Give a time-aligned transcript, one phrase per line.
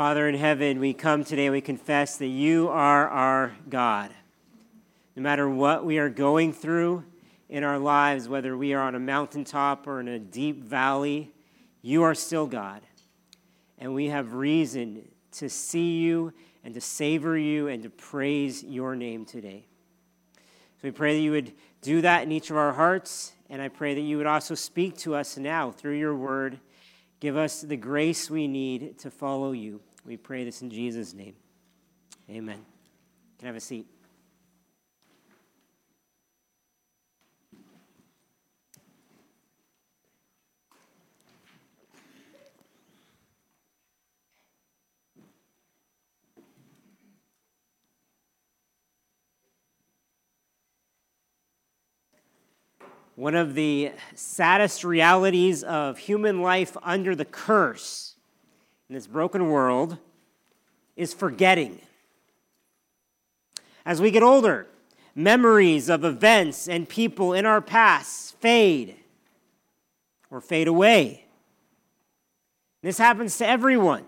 [0.00, 4.10] Father in heaven, we come today, and we confess that you are our God.
[5.14, 7.04] No matter what we are going through
[7.50, 11.30] in our lives, whether we are on a mountaintop or in a deep valley,
[11.82, 12.80] you are still God.
[13.76, 16.32] And we have reason to see you
[16.64, 19.66] and to savor you and to praise your name today.
[20.36, 23.68] So we pray that you would do that in each of our hearts, and I
[23.68, 26.58] pray that you would also speak to us now through your word.
[27.20, 29.82] Give us the grace we need to follow you.
[30.10, 31.36] We pray this in Jesus' name.
[32.28, 32.58] Amen.
[33.38, 33.86] Can I have a seat?
[53.14, 58.09] One of the saddest realities of human life under the curse
[58.90, 59.98] in this broken world
[60.96, 61.78] is forgetting.
[63.86, 64.66] As we get older,
[65.14, 68.96] memories of events and people in our past fade
[70.28, 71.24] or fade away.
[72.82, 74.06] This happens to everyone,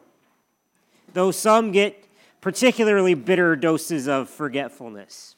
[1.12, 2.04] though some get
[2.40, 5.36] particularly bitter doses of forgetfulness.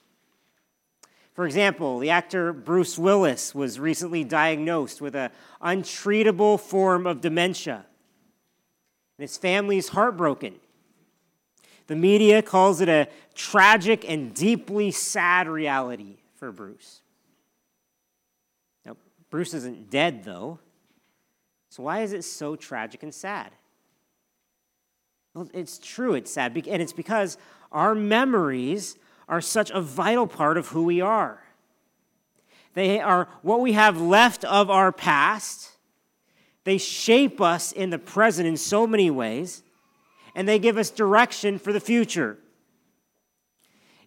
[1.35, 7.85] For example, the actor Bruce Willis was recently diagnosed with an untreatable form of dementia
[9.19, 10.55] and his family is heartbroken.
[11.87, 17.03] The media calls it a tragic and deeply sad reality for Bruce.
[18.87, 18.97] Now,
[19.31, 20.59] Bruce isn't dead, though.
[21.69, 23.51] So, why is it so tragic and sad?
[25.35, 27.37] Well, it's true, it's sad, and it's because
[27.73, 28.97] our memories
[29.29, 31.43] are such a vital part of who we are.
[32.75, 35.74] They are what we have left of our past
[36.65, 39.63] they shape us in the present in so many ways,
[40.35, 42.39] and they give us direction for the future.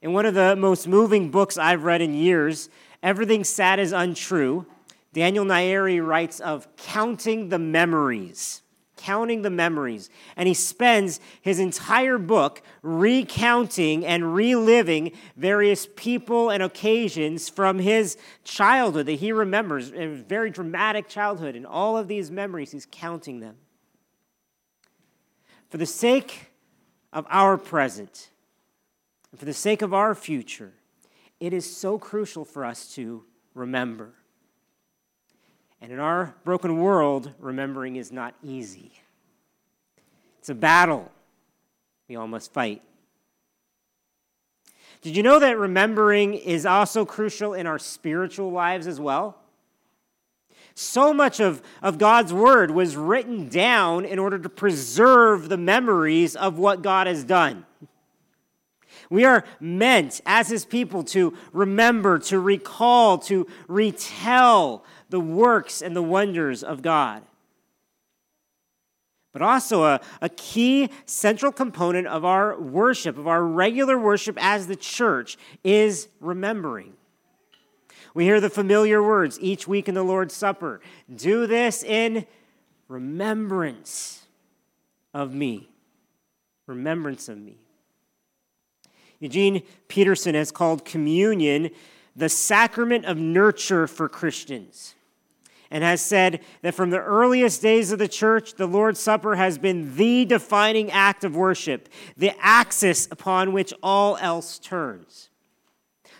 [0.01, 2.69] In one of the most moving books I've read in years,
[3.01, 4.65] Everything Sad is Untrue,
[5.13, 8.61] Daniel Nayeri writes of counting the memories
[8.97, 10.09] counting the memories.
[10.35, 18.17] And he spends his entire book recounting and reliving various people and occasions from his
[18.43, 21.55] childhood that he remembers, a very dramatic childhood.
[21.55, 23.55] And all of these memories, he's counting them.
[25.69, 26.51] For the sake
[27.13, 28.29] of our present,
[29.31, 30.73] and for the sake of our future,
[31.39, 34.13] it is so crucial for us to remember.
[35.81, 38.91] And in our broken world, remembering is not easy.
[40.39, 41.11] It's a battle
[42.07, 42.81] we all must fight.
[45.01, 49.37] Did you know that remembering is also crucial in our spiritual lives as well?
[50.73, 56.35] So much of, of God's word was written down in order to preserve the memories
[56.35, 57.65] of what God has done.
[59.09, 65.95] We are meant, as his people, to remember, to recall, to retell the works and
[65.95, 67.23] the wonders of God.
[69.33, 74.65] But also, a, a key central component of our worship, of our regular worship as
[74.65, 76.93] the church, is remembering.
[78.15, 80.81] We hear the familiar words each week in the Lord's Supper
[81.13, 82.25] do this in
[82.87, 84.25] remembrance
[85.13, 85.69] of me.
[86.65, 87.57] Remembrance of me.
[89.19, 91.69] Eugene Peterson has called communion
[92.15, 94.95] the sacrament of nurture for Christians
[95.69, 99.57] and has said that from the earliest days of the church, the Lord's Supper has
[99.57, 105.29] been the defining act of worship, the axis upon which all else turns.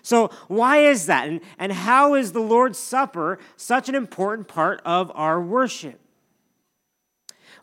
[0.01, 1.27] So, why is that?
[1.27, 5.99] And, and how is the Lord's Supper such an important part of our worship?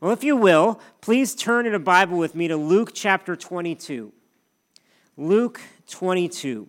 [0.01, 4.13] Well, if you will, please turn in a Bible with me to Luke chapter 22.
[5.17, 6.69] Luke 22.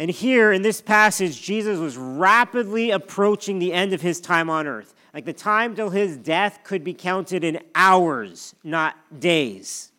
[0.00, 4.66] And here in this passage, Jesus was rapidly approaching the end of his time on
[4.66, 4.94] earth.
[5.12, 9.92] Like the time till his death could be counted in hours, not days.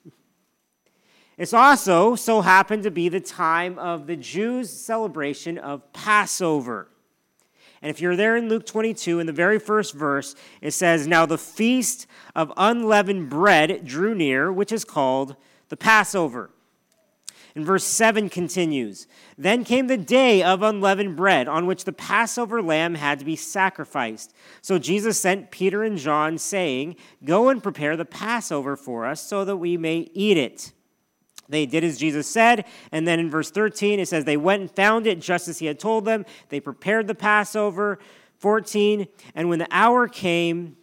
[1.38, 6.88] It's also so happened to be the time of the Jews' celebration of Passover.
[7.84, 11.28] And if you're there in Luke 22, in the very first verse, it says, Now
[11.28, 15.36] the feast of unleavened bread drew near, which is called
[15.70, 16.50] the Passover.
[17.56, 19.08] And verse 7 continues
[19.38, 23.36] Then came the day of unleavened bread, on which the Passover lamb had to be
[23.36, 24.34] sacrificed.
[24.62, 29.44] So Jesus sent Peter and John, saying, Go and prepare the Passover for us, so
[29.46, 30.72] that we may eat it.
[31.50, 32.66] They did as Jesus said.
[32.92, 35.66] And then in verse 13, it says, They went and found it just as he
[35.66, 36.26] had told them.
[36.50, 38.00] They prepared the Passover.
[38.42, 40.76] 14, and when the hour came,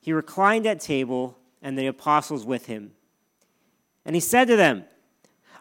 [0.00, 2.90] he reclined at table and the apostles with him.
[4.04, 4.84] And he said to them,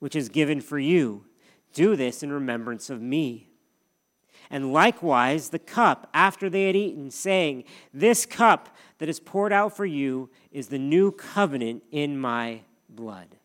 [0.00, 1.24] which is given for you.
[1.72, 3.46] Do this in remembrance of me.
[4.50, 7.64] And likewise the cup after they had eaten, saying,
[7.94, 13.36] This cup that is poured out for you is the new covenant in my blood.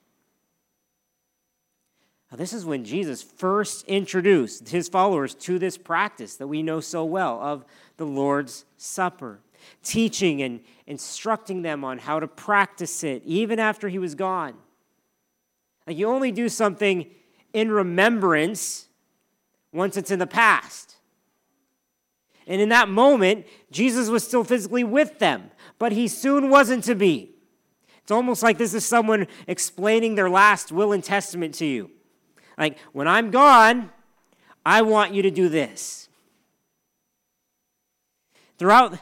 [2.31, 6.79] Now, this is when Jesus first introduced his followers to this practice that we know
[6.79, 7.65] so well of
[7.97, 9.41] the Lord's Supper
[9.83, 14.55] teaching and instructing them on how to practice it, even after he was gone.
[15.87, 17.07] Like you only do something
[17.53, 18.87] in remembrance
[19.71, 20.95] once it's in the past.
[22.47, 26.95] And in that moment, Jesus was still physically with them, but he soon wasn't to
[26.95, 27.31] be.
[28.01, 31.89] It's almost like this is someone explaining their last will and testament to you.
[32.57, 33.89] Like, when I'm gone,
[34.63, 36.07] I want you to do this.
[38.57, 38.99] Throughout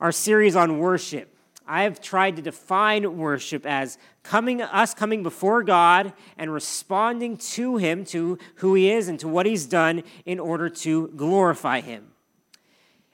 [0.00, 1.34] our series on worship,
[1.66, 7.76] I have tried to define worship as coming us coming before God and responding to
[7.76, 12.12] him to who he is and to what he's done in order to glorify him.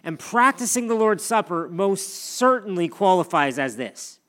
[0.02, 4.20] And practicing the Lord's Supper most certainly qualifies as this.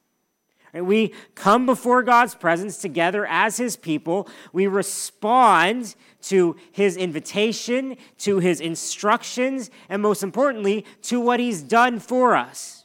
[0.73, 4.27] We come before God's presence together as His people.
[4.53, 11.99] We respond to His invitation, to His instructions, and most importantly, to what He's done
[11.99, 12.76] for us.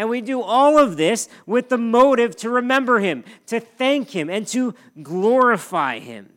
[0.00, 4.30] And we do all of this with the motive to remember Him, to thank Him,
[4.30, 6.32] and to glorify Him.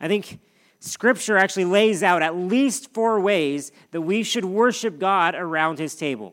[0.00, 0.38] I think
[0.78, 5.96] Scripture actually lays out at least four ways that we should worship God around His
[5.96, 6.32] table.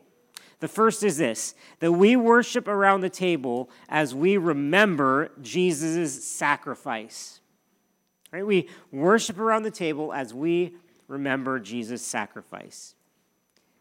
[0.60, 7.40] The first is this that we worship around the table as we remember Jesus' sacrifice.
[8.30, 8.46] Right?
[8.46, 10.76] We worship around the table as we
[11.08, 12.95] remember Jesus' sacrifice.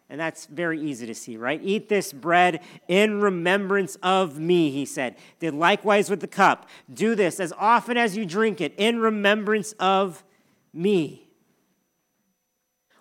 [0.09, 1.59] And that's very easy to see, right?
[1.63, 5.15] Eat this bread in remembrance of me, he said.
[5.39, 6.69] Did likewise with the cup.
[6.93, 10.23] Do this as often as you drink it in remembrance of
[10.73, 11.27] me.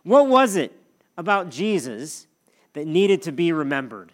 [0.03, 0.73] What was it
[1.19, 2.27] about Jesus
[2.73, 4.12] that needed to be remembered?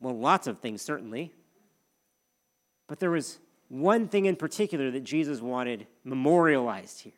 [0.00, 1.32] Well, lots of things, certainly.
[2.86, 3.38] But there was
[3.68, 7.12] one thing in particular that Jesus wanted memorialized here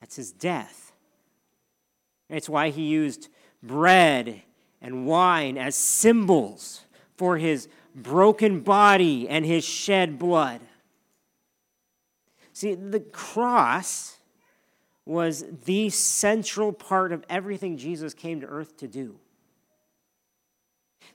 [0.00, 0.92] that's his death.
[2.28, 3.28] It's why he used
[3.62, 4.42] bread
[4.80, 6.84] and wine as symbols
[7.16, 10.60] for his broken body and his shed blood.
[12.52, 14.18] See, the cross
[15.06, 19.18] was the central part of everything Jesus came to earth to do.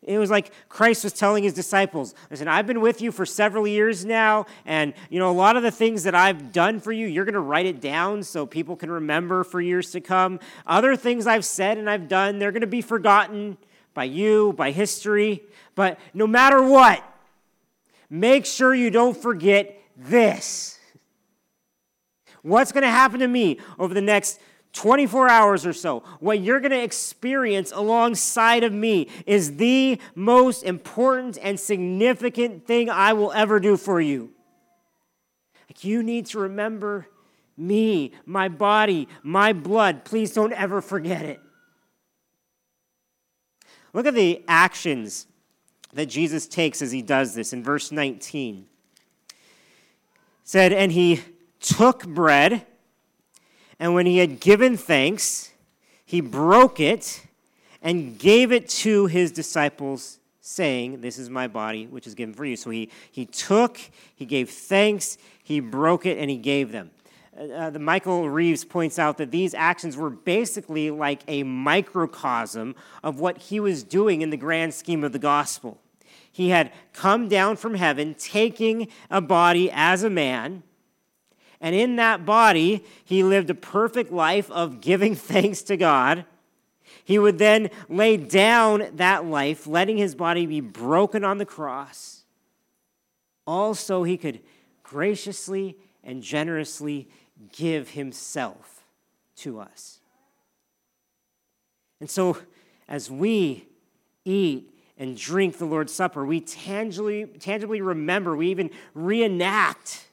[0.01, 3.67] It was like Christ was telling his disciples, listen, I've been with you for several
[3.67, 7.05] years now, and you know, a lot of the things that I've done for you,
[7.05, 10.39] you're going to write it down so people can remember for years to come.
[10.65, 13.57] Other things I've said and I've done, they're going to be forgotten
[13.93, 15.43] by you, by history.
[15.75, 17.03] But no matter what,
[18.09, 20.79] make sure you don't forget this.
[22.41, 24.39] What's going to happen to me over the next
[24.73, 30.63] 24 hours or so, what you're going to experience alongside of me is the most
[30.63, 34.31] important and significant thing I will ever do for you.
[35.69, 37.07] Like you need to remember
[37.57, 40.05] me, my body, my blood.
[40.05, 41.41] Please don't ever forget it.
[43.93, 45.27] Look at the actions
[45.93, 48.67] that Jesus takes as he does this in verse 19.
[49.29, 49.35] It
[50.43, 51.21] said, and he
[51.59, 52.65] took bread
[53.79, 55.51] and when he had given thanks,
[56.05, 57.25] he broke it
[57.81, 62.43] and gave it to his disciples, saying, This is my body, which is given for
[62.43, 62.57] you.
[62.57, 63.79] So he, he took,
[64.15, 66.91] he gave thanks, he broke it, and he gave them.
[67.39, 72.75] Uh, uh the Michael Reeves points out that these actions were basically like a microcosm
[73.01, 75.79] of what he was doing in the grand scheme of the gospel.
[76.31, 80.63] He had come down from heaven, taking a body as a man
[81.61, 86.25] and in that body, he lived a perfect life of giving thanks to God.
[87.03, 92.23] He would then lay down that life, letting his body be broken on the cross.
[93.45, 94.39] Also, he could
[94.83, 97.07] graciously and generously
[97.51, 98.83] give himself
[99.37, 99.99] to us.
[101.99, 102.37] And so,
[102.87, 103.65] as we
[104.23, 110.08] eat and drink the Lord's Supper, we tangibly, tangibly remember, we even reenact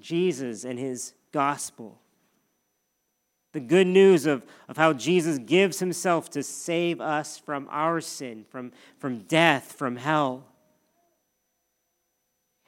[0.00, 1.98] Jesus and his gospel.
[3.52, 8.44] The good news of, of how Jesus gives himself to save us from our sin,
[8.50, 10.44] from, from death, from hell.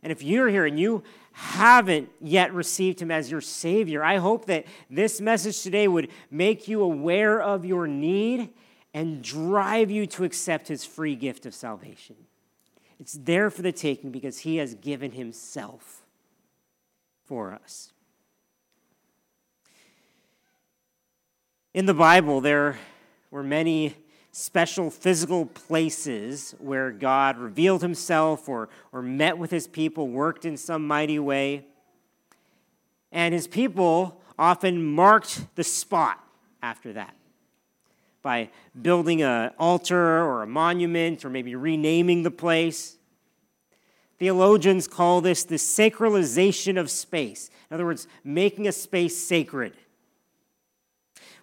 [0.02, 4.46] And if you're here and you haven't yet received him as your Savior, I hope
[4.46, 8.50] that this message today would make you aware of your need
[8.94, 12.16] and drive you to accept his free gift of salvation.
[12.98, 15.97] It's there for the taking because he has given himself
[17.28, 17.92] for us.
[21.74, 22.78] In the Bible, there
[23.30, 23.94] were many
[24.32, 30.56] special physical places where God revealed himself or, or met with his people, worked in
[30.56, 31.66] some mighty way.
[33.12, 36.24] And his people often marked the spot
[36.62, 37.14] after that
[38.22, 42.97] by building an altar or a monument or maybe renaming the place.
[44.18, 47.50] Theologians call this the sacralization of space.
[47.70, 49.74] In other words, making a space sacred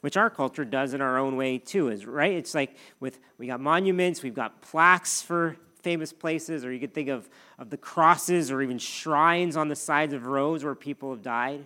[0.06, 2.34] which our culture does in our own way too, is right?
[2.34, 6.94] It's like with we got monuments, we've got plaques for famous places, or you could
[6.94, 7.28] think of,
[7.58, 11.66] of the crosses or even shrines on the sides of roads where people have died.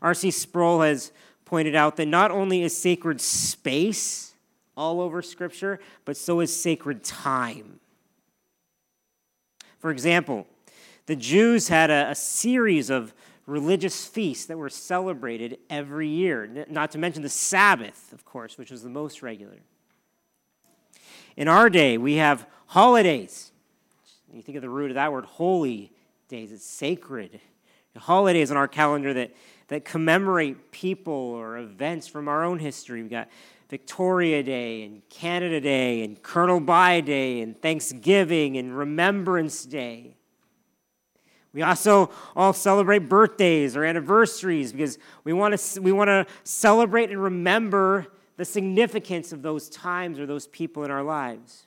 [0.00, 0.30] R.C.
[0.30, 1.10] Sproul has
[1.44, 4.32] pointed out that not only is sacred space
[4.76, 7.80] all over Scripture, but so is sacred time.
[9.86, 10.48] For example,
[11.06, 13.14] the Jews had a, a series of
[13.46, 18.72] religious feasts that were celebrated every year, not to mention the Sabbath, of course, which
[18.72, 19.58] was the most regular.
[21.36, 23.52] In our day, we have holidays.
[24.34, 25.92] You think of the root of that word, holy
[26.26, 27.38] days, it's sacred.
[27.96, 29.36] Holidays on our calendar that,
[29.68, 33.02] that commemorate people or events from our own history.
[33.02, 33.28] We've got
[33.68, 40.16] Victoria Day and Canada Day and Colonel By Day and Thanksgiving and Remembrance Day.
[41.52, 47.10] We also all celebrate birthdays or anniversaries because we want to we want to celebrate
[47.10, 51.66] and remember the significance of those times or those people in our lives.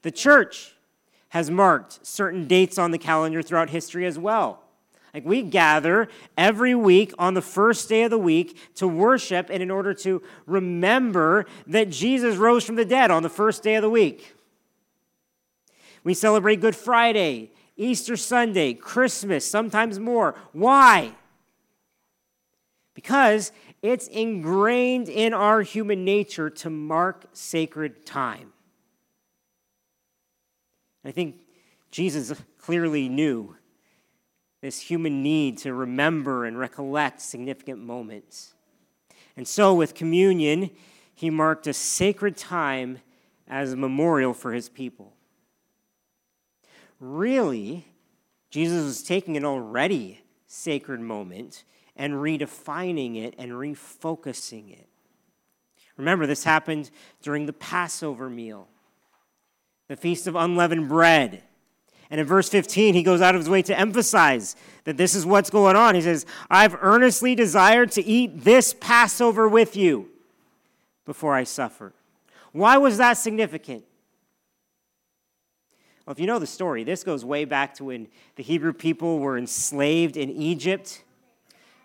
[0.00, 0.74] The church
[1.28, 4.63] has marked certain dates on the calendar throughout history as well.
[5.14, 9.62] Like we gather every week on the first day of the week to worship and
[9.62, 13.82] in order to remember that Jesus rose from the dead on the first day of
[13.82, 14.34] the week.
[16.02, 20.36] We celebrate Good Friday Easter Sunday, Christmas, sometimes more.
[20.52, 21.12] Why?
[22.94, 23.50] Because
[23.82, 28.52] it's ingrained in our human nature to mark sacred time.
[31.04, 31.40] I think
[31.90, 33.56] Jesus clearly knew
[34.64, 38.54] this human need to remember and recollect significant moments.
[39.36, 40.70] And so, with communion,
[41.14, 43.00] he marked a sacred time
[43.46, 45.12] as a memorial for his people.
[46.98, 47.84] Really,
[48.48, 54.88] Jesus was taking an already sacred moment and redefining it and refocusing it.
[55.98, 56.90] Remember, this happened
[57.20, 58.68] during the Passover meal,
[59.88, 61.42] the Feast of Unleavened Bread.
[62.14, 64.54] And in verse 15, he goes out of his way to emphasize
[64.84, 65.96] that this is what's going on.
[65.96, 70.10] He says, I've earnestly desired to eat this Passover with you
[71.04, 71.92] before I suffer.
[72.52, 73.82] Why was that significant?
[76.06, 78.06] Well, if you know the story, this goes way back to when
[78.36, 81.02] the Hebrew people were enslaved in Egypt.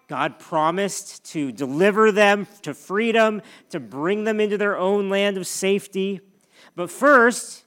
[0.08, 5.48] God promised to deliver them to freedom, to bring them into their own land of
[5.48, 6.22] safety.
[6.76, 7.64] But first,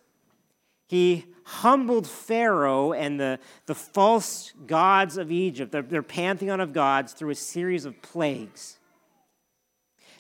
[0.86, 7.12] he humbled Pharaoh and the, the false gods of Egypt, their, their pantheon of gods,
[7.12, 8.78] through a series of plagues.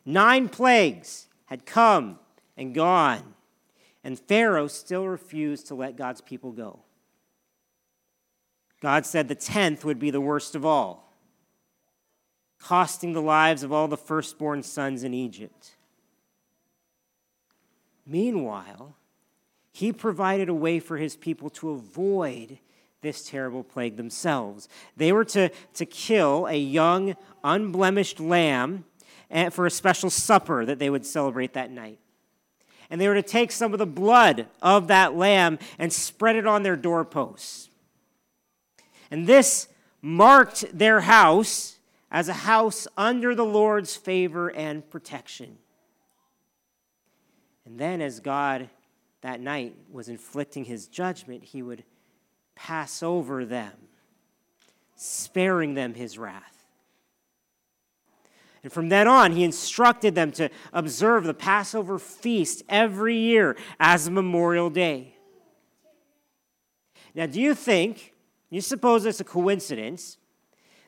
[0.04, 2.18] Nine plagues had come
[2.56, 3.34] and gone.
[4.04, 6.80] And Pharaoh still refused to let God's people go.
[8.80, 11.14] God said the tenth would be the worst of all,
[12.58, 15.76] costing the lives of all the firstborn sons in Egypt.
[18.04, 18.96] Meanwhile,
[19.72, 22.58] he provided a way for his people to avoid
[23.00, 24.68] this terrible plague themselves.
[24.96, 28.84] They were to, to kill a young, unblemished lamb
[29.50, 31.98] for a special supper that they would celebrate that night
[32.92, 36.46] and they were to take some of the blood of that lamb and spread it
[36.46, 37.70] on their doorposts.
[39.10, 39.66] And this
[40.02, 41.78] marked their house
[42.10, 45.56] as a house under the Lord's favor and protection.
[47.64, 48.68] And then, as God
[49.22, 51.84] that night was inflicting his judgment, he would
[52.54, 53.72] pass over them,
[54.94, 56.64] sparing them his wrath.
[58.62, 64.06] And from then on, he instructed them to observe the Passover feast every year as
[64.06, 65.16] a memorial day.
[67.14, 68.14] Now, do you think,
[68.50, 70.16] you suppose it's a coincidence,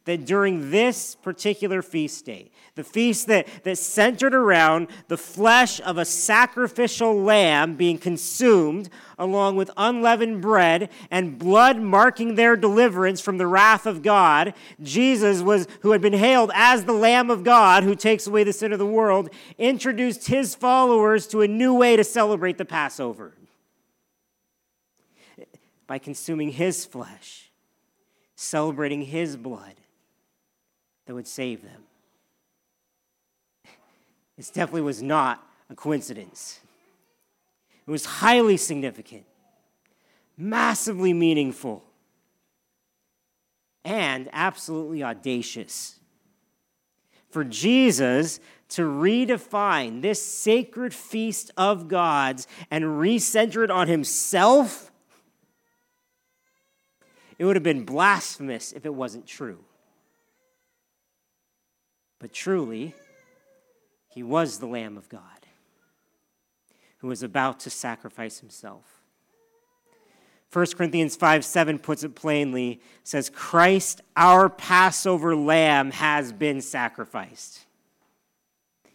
[0.04, 5.96] that during this particular feast day, the feast that, that centered around the flesh of
[5.96, 13.38] a sacrificial lamb being consumed, along with unleavened bread and blood marking their deliverance from
[13.38, 17.82] the wrath of God, Jesus was, who had been hailed as the Lamb of God
[17.82, 21.96] who takes away the sin of the world, introduced his followers to a new way
[21.96, 23.32] to celebrate the Passover.
[25.86, 27.50] By consuming his flesh,
[28.34, 29.74] celebrating his blood
[31.06, 31.82] that would save them.
[34.36, 36.58] This definitely was not a coincidence.
[37.86, 39.24] It was highly significant,
[40.36, 41.84] massively meaningful,
[43.84, 46.00] and absolutely audacious.
[47.30, 54.90] For Jesus to redefine this sacred feast of God's and recenter it on himself,
[57.38, 59.58] it would have been blasphemous if it wasn't true.
[62.24, 62.94] But truly,
[64.08, 65.20] he was the Lamb of God
[67.00, 69.02] who was about to sacrifice himself.
[70.50, 77.66] 1 Corinthians 5 7 puts it plainly says, Christ, our Passover lamb, has been sacrificed.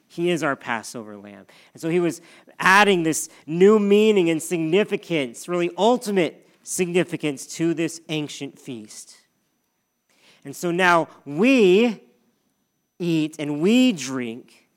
[0.08, 1.46] He is our Passover lamb.
[1.76, 2.22] And so he was
[2.58, 9.18] adding this new meaning and significance, really ultimate significance to this ancient feast.
[10.44, 12.09] And so now we
[13.00, 14.68] eat and we drink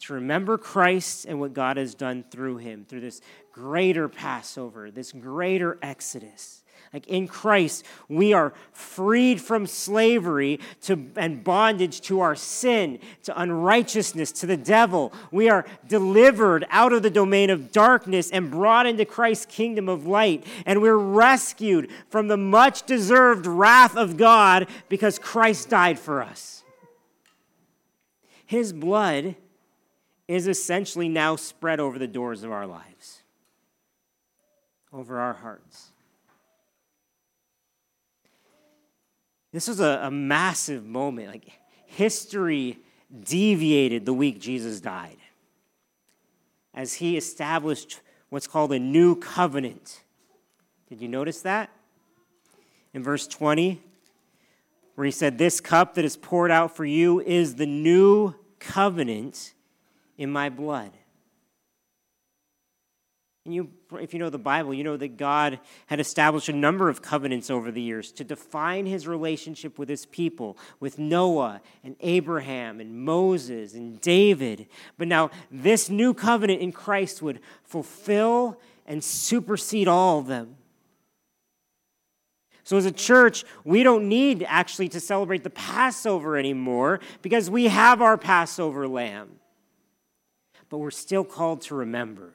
[0.00, 3.20] to remember Christ and what God has done through him, through this
[3.52, 6.64] greater Passover, this greater Exodus.
[6.92, 13.40] Like in Christ, we are freed from slavery to, and bondage to our sin, to
[13.40, 15.12] unrighteousness, to the devil.
[15.30, 20.04] We are delivered out of the domain of darkness and brought into Christ's kingdom of
[20.04, 20.44] light.
[20.66, 26.59] And we're rescued from the much deserved wrath of God because Christ died for us.
[28.50, 29.36] His blood
[30.26, 33.22] is essentially now spread over the doors of our lives,
[34.92, 35.90] over our hearts.
[39.52, 41.28] This was a, a massive moment.
[41.28, 41.44] Like
[41.86, 42.80] history
[43.22, 45.18] deviated the week Jesus died
[46.74, 50.00] as he established what's called a new covenant.
[50.88, 51.70] Did you notice that?
[52.94, 53.80] In verse 20,
[54.96, 59.54] where he said, This cup that is poured out for you is the new covenant
[60.16, 60.92] in my blood.
[63.46, 66.90] And you, if you know the Bible, you know that God had established a number
[66.90, 71.96] of covenants over the years to define his relationship with his people, with Noah and
[72.00, 74.66] Abraham and Moses and David.
[74.98, 80.56] But now, this new covenant in Christ would fulfill and supersede all of them.
[82.70, 87.64] So, as a church, we don't need actually to celebrate the Passover anymore because we
[87.64, 89.40] have our Passover lamb.
[90.68, 92.32] But we're still called to remember,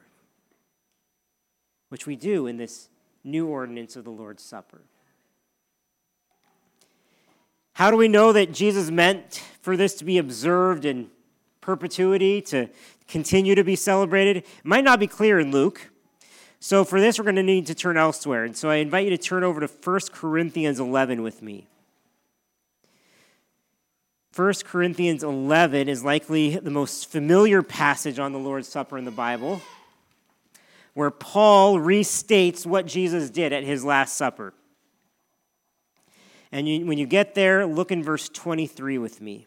[1.88, 2.90] which we do in this
[3.24, 4.82] new ordinance of the Lord's Supper.
[7.72, 11.08] How do we know that Jesus meant for this to be observed in
[11.62, 12.68] perpetuity, to
[13.08, 14.36] continue to be celebrated?
[14.36, 15.88] It might not be clear in Luke.
[16.66, 18.42] So for this, we're going to need to turn elsewhere.
[18.42, 21.68] And so I invite you to turn over to 1 Corinthians 11 with me.
[24.34, 29.12] 1 Corinthians 11 is likely the most familiar passage on the Lord's Supper in the
[29.12, 29.62] Bible,
[30.94, 34.52] where Paul restates what Jesus did at his Last Supper.
[36.50, 39.46] And you, when you get there, look in verse 23 with me.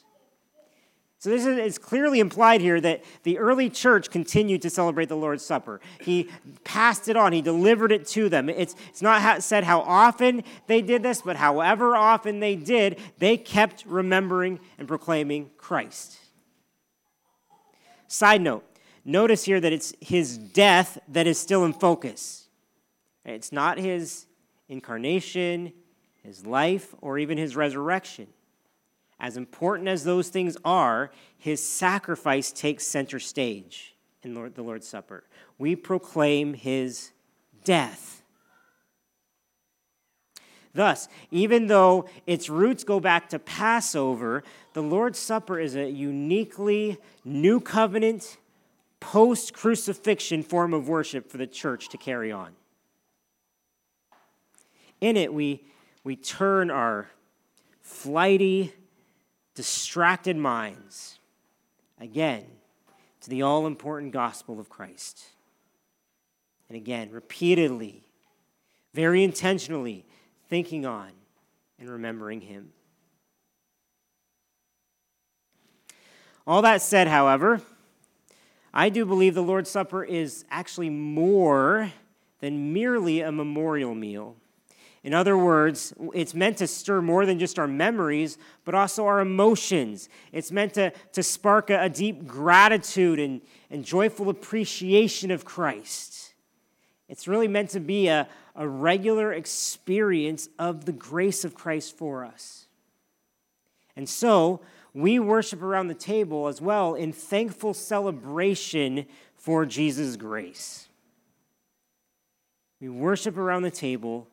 [1.21, 5.45] So this is clearly implied here that the early church continued to celebrate the Lord's
[5.45, 5.79] Supper.
[5.99, 6.31] He
[6.63, 8.49] passed it on, he delivered it to them.
[8.49, 13.37] It's, it's not said how often they did this, but however often they did, they
[13.37, 16.17] kept remembering and proclaiming Christ.
[18.07, 18.65] Side note,
[19.05, 22.47] notice here that it's his death that is still in focus.
[23.25, 24.25] It's not his
[24.69, 25.71] incarnation,
[26.23, 28.25] his life, or even his resurrection.
[29.21, 35.23] As important as those things are, his sacrifice takes center stage in the Lord's Supper.
[35.59, 37.11] We proclaim his
[37.63, 38.23] death.
[40.73, 46.97] Thus, even though its roots go back to Passover, the Lord's Supper is a uniquely
[47.23, 48.37] new covenant,
[48.99, 52.53] post crucifixion form of worship for the church to carry on.
[54.99, 55.63] In it, we,
[56.03, 57.11] we turn our
[57.81, 58.73] flighty,
[59.61, 61.19] distracted minds
[61.99, 62.43] again
[63.19, 65.23] to the all important gospel of Christ.
[66.67, 68.01] And again, repeatedly,
[68.95, 70.03] very intentionally,
[70.49, 71.11] thinking on
[71.79, 72.71] and remembering Him.
[76.47, 77.61] All that said, however,
[78.73, 81.91] I do believe the Lord's Supper is actually more
[82.39, 84.37] than merely a memorial meal.
[85.03, 89.19] In other words, it's meant to stir more than just our memories, but also our
[89.19, 90.09] emotions.
[90.31, 96.33] It's meant to, to spark a, a deep gratitude and, and joyful appreciation of Christ.
[97.09, 102.23] It's really meant to be a, a regular experience of the grace of Christ for
[102.23, 102.67] us.
[103.95, 104.61] And so,
[104.93, 110.89] we worship around the table as well in thankful celebration for Jesus' grace.
[112.79, 114.27] We worship around the table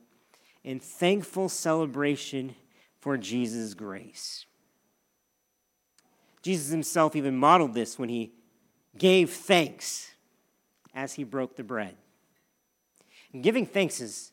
[0.64, 2.54] in thankful celebration
[3.00, 4.44] for Jesus' grace.
[6.42, 8.32] Jesus himself even modeled this when he
[8.96, 10.12] gave thanks
[10.94, 11.96] as he broke the bread.
[13.32, 14.32] And giving thanks is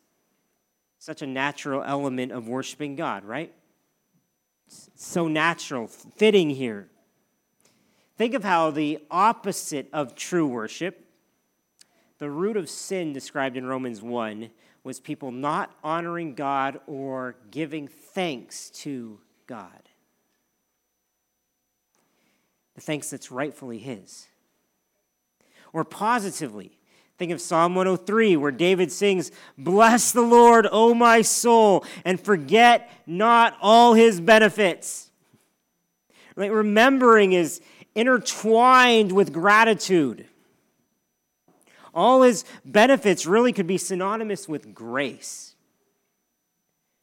[0.97, 3.53] such a natural element of worshiping God, right?
[4.67, 6.87] It's so natural, fitting here.
[8.17, 11.05] Think of how the opposite of true worship,
[12.17, 14.49] the root of sin described in Romans 1,
[14.85, 19.89] was people not honoring God or giving thanks to God.
[22.75, 24.27] The thanks that's rightfully His.
[25.73, 26.77] Or positively,
[27.17, 32.91] Think of Psalm 103, where David sings, Bless the Lord, O my soul, and forget
[33.07, 35.09] not all his benefits.
[36.35, 37.61] Like remembering is
[37.95, 40.27] intertwined with gratitude.
[41.95, 45.55] All his benefits really could be synonymous with grace.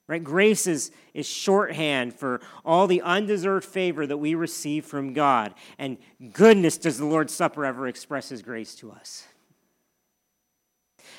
[0.07, 0.23] Right?
[0.23, 5.55] Grace is, is shorthand for all the undeserved favor that we receive from God.
[5.79, 5.97] And
[6.33, 9.27] goodness, does the Lord's Supper ever express his grace to us.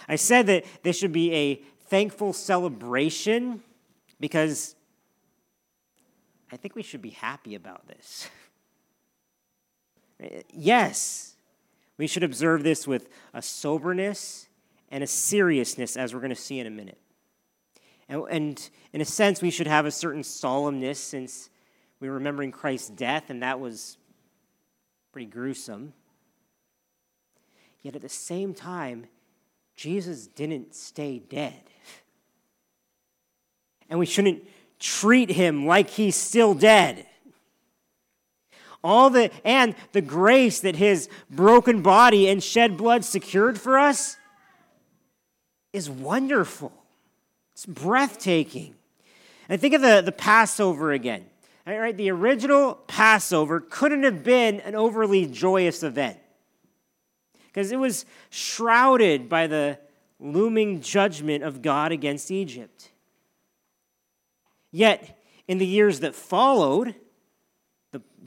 [0.08, 1.56] I said that this should be a
[1.88, 3.64] thankful celebration
[4.20, 4.76] because
[6.52, 8.30] I think we should be happy about this.
[10.54, 11.33] yes,
[12.04, 14.50] we should observe this with a soberness
[14.90, 16.98] and a seriousness, as we're going to see in a minute.
[18.10, 21.50] And, and in a sense, we should have a certain solemnness since
[22.02, 23.96] we're remembering Christ's death, and that was
[25.14, 25.94] pretty gruesome.
[27.84, 29.06] Yet at the same time,
[29.74, 31.64] Jesus didn't stay dead.
[33.90, 34.46] And we shouldn't
[34.78, 37.06] treat him like he's still dead.
[38.84, 44.18] All the and the grace that his broken body and shed blood secured for us
[45.72, 46.74] is wonderful.
[47.54, 48.76] It's breathtaking.
[49.48, 51.26] And think of the, the Passover again.
[51.66, 56.18] All right, the original Passover couldn't have been an overly joyous event
[57.48, 59.80] because it was shrouded by the
[60.20, 62.92] looming judgment of God against Egypt.
[64.72, 66.96] Yet, in the years that followed,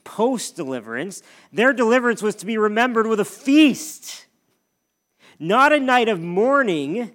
[0.07, 4.25] post deliverance, their deliverance was to be remembered with a feast,
[5.38, 7.11] not a night of mourning,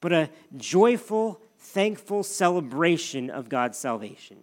[0.00, 4.38] but a joyful, thankful celebration of God's salvation.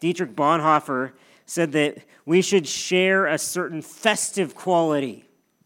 [0.00, 1.12] Dietrich Bonhoeffer
[1.44, 5.24] said that we should share a certain festive quality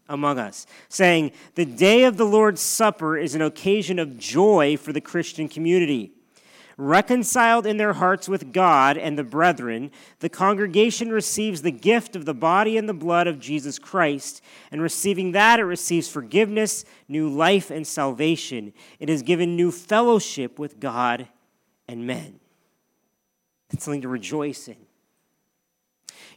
[0.09, 4.91] among us, saying, The day of the Lord's Supper is an occasion of joy for
[4.91, 6.11] the Christian community.
[6.81, 12.23] Reconciled in their hearts with God and the brethren, the congregation receives the gift of
[12.23, 17.27] the body and the blood of Jesus Christ, and receiving that, it receives forgiveness, new
[17.27, 18.71] life, and salvation.
[18.97, 21.27] It is given new fellowship with God
[21.89, 22.39] and men.
[23.73, 24.77] It's something to rejoice in.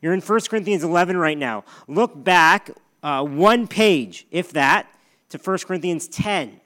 [0.01, 1.63] You're in 1 Corinthians 11 right now.
[1.87, 2.73] Look back
[3.05, 4.93] uh, one page, if that,
[5.29, 6.61] to 1 Corinthians 10.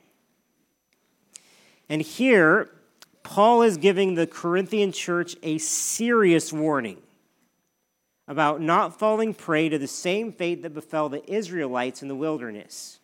[1.91, 2.71] And here,
[3.27, 7.03] Paul is giving the Corinthian church a serious warning
[8.29, 13.01] about not falling prey to the same fate that befell the Israelites in the wilderness.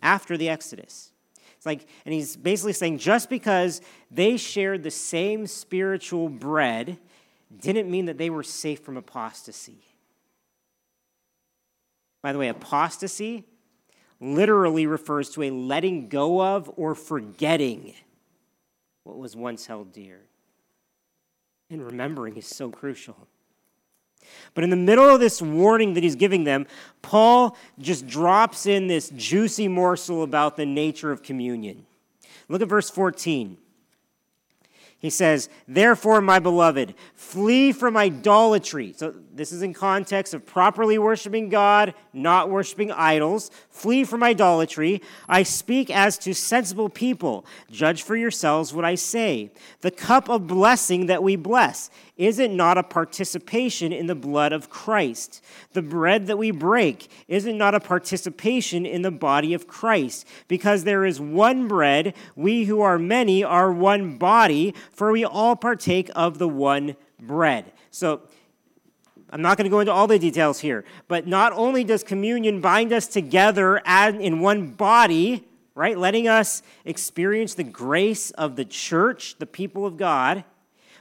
[0.00, 1.12] after the Exodus.
[1.58, 6.96] It's like, and he's basically saying just because they shared the same spiritual bread
[7.60, 9.82] didn't mean that they were safe from apostasy.
[12.22, 13.44] By the way, apostasy
[14.18, 17.92] literally refers to a letting go of or forgetting
[19.04, 20.20] what was once held dear.
[21.70, 23.16] And remembering is so crucial.
[24.54, 26.66] But in the middle of this warning that he's giving them,
[27.00, 31.86] Paul just drops in this juicy morsel about the nature of communion.
[32.48, 33.56] Look at verse 14.
[35.00, 38.92] He says, Therefore, my beloved, flee from idolatry.
[38.94, 43.50] So, this is in context of properly worshiping God, not worshiping idols.
[43.70, 45.00] Flee from idolatry.
[45.26, 47.46] I speak as to sensible people.
[47.70, 49.50] Judge for yourselves what I say.
[49.80, 51.88] The cup of blessing that we bless,
[52.20, 55.42] is it not a participation in the blood of Christ?
[55.72, 60.28] The bread that we break, is it not a participation in the body of Christ?
[60.46, 65.56] Because there is one bread, we who are many are one body, for we all
[65.56, 67.72] partake of the one bread.
[67.90, 68.20] So,
[69.30, 72.60] I'm not going to go into all the details here, but not only does communion
[72.60, 79.36] bind us together in one body, right, letting us experience the grace of the church,
[79.38, 80.44] the people of God,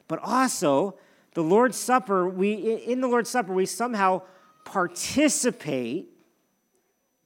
[0.07, 0.95] but also
[1.39, 4.23] the Lord's Supper, we in the Lord's Supper we somehow
[4.65, 6.09] participate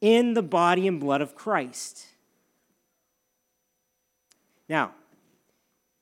[0.01, 2.05] in the body and blood of Christ.
[4.69, 4.91] Now,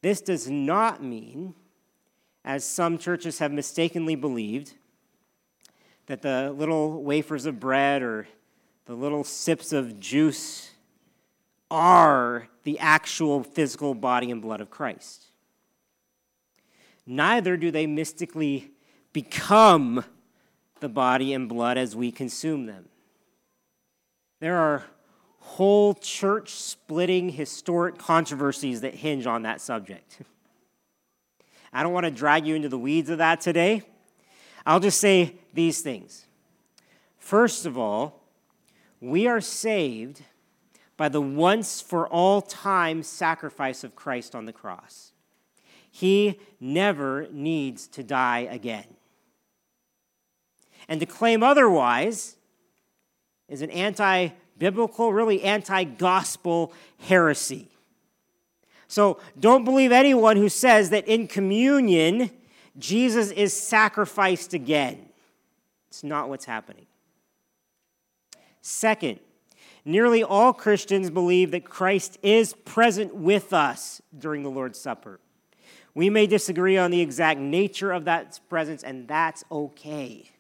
[0.02, 1.54] this does not mean,
[2.43, 4.74] as some churches have mistakenly believed,
[6.08, 8.28] that the little wafers of bread or
[8.88, 10.71] the little sips of juice
[11.69, 15.31] are the actual physical body and blood of Christ.
[17.12, 18.71] Neither do they mystically
[19.12, 20.06] become
[20.80, 22.86] the body and blood as we consume them.
[24.39, 24.86] There are
[25.39, 30.21] whole church splitting historic controversies that hinge on that subject.
[31.74, 33.84] I don't want to drag you into the weeds of that today.
[34.65, 36.26] I'll just say these things.
[37.17, 38.21] First of all,
[39.02, 40.21] we are saved
[40.95, 45.11] by the once for all time sacrifice of Christ on the cross.
[45.91, 48.86] He never needs to die again.
[50.88, 52.38] And to claim otherwise
[53.47, 57.67] is an anti biblical, really anti gospel heresy.
[58.88, 62.32] So don't believe anyone who says that in communion,
[62.77, 65.10] Jesus is sacrificed again.
[65.89, 66.88] It's not what's happening.
[68.62, 69.19] Second,
[69.84, 75.19] nearly all Christians believe that Christ is present with us during the Lord's Supper.
[75.93, 80.32] We may disagree on the exact nature of that presence, and that's okay.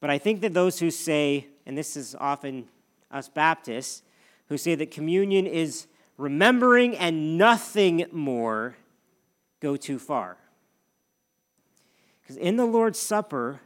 [0.00, 2.68] But I think that those who say, and this is often
[3.10, 4.02] us Baptists,
[4.48, 5.86] who say that communion is
[6.18, 8.76] remembering and nothing more,
[9.60, 10.36] go too far.
[12.20, 13.60] Because in the Lord's Supper,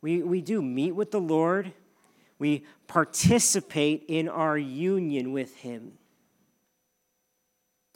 [0.00, 1.72] we, we do meet with the Lord,
[2.38, 5.92] we participate in our union with Him.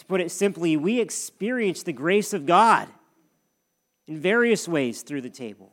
[0.08, 2.88] Put it simply, we experience the grace of God
[4.06, 5.72] in various ways through the table.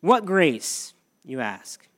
[0.00, 0.94] What grace,
[1.24, 1.88] you ask?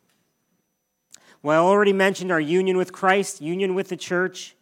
[1.43, 4.57] Well, I already mentioned our union with Christ, union with the church.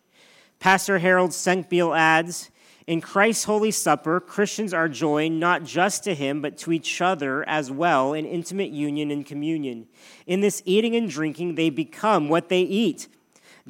[0.59, 2.51] Pastor Harold Senkbeil adds
[2.87, 7.47] In Christ's Holy Supper, Christians are joined not just to Him, but to each other
[7.49, 9.87] as well in intimate union and communion.
[10.27, 13.09] In this eating and drinking, they become what they eat.